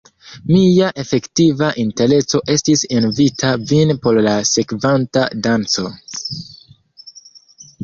[0.51, 5.89] Mia efektiva intenco estis inviti vin por la sekvanta danco.